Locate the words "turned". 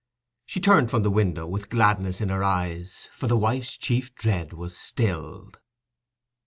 0.59-0.89